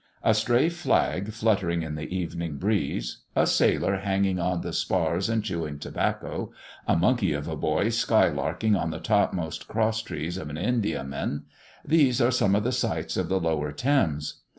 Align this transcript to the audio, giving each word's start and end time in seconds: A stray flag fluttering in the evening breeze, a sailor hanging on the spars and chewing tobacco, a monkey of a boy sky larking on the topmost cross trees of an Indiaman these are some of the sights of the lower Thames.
A 0.23 0.33
stray 0.33 0.67
flag 0.69 1.31
fluttering 1.31 1.83
in 1.83 1.93
the 1.93 2.09
evening 2.11 2.57
breeze, 2.57 3.17
a 3.35 3.45
sailor 3.45 3.97
hanging 3.97 4.39
on 4.39 4.61
the 4.61 4.73
spars 4.73 5.29
and 5.29 5.43
chewing 5.43 5.77
tobacco, 5.77 6.51
a 6.87 6.97
monkey 6.97 7.33
of 7.33 7.47
a 7.47 7.55
boy 7.55 7.89
sky 7.89 8.27
larking 8.27 8.75
on 8.75 8.89
the 8.89 8.99
topmost 8.99 9.67
cross 9.67 10.01
trees 10.01 10.37
of 10.39 10.49
an 10.49 10.57
Indiaman 10.57 11.43
these 11.85 12.19
are 12.19 12.31
some 12.31 12.55
of 12.55 12.63
the 12.63 12.71
sights 12.71 13.15
of 13.15 13.29
the 13.29 13.39
lower 13.39 13.71
Thames. 13.71 14.41